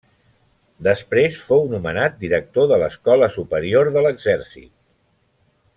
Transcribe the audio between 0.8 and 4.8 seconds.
Després fou nomenat director de l'Escola Superior de l'Exèrcit.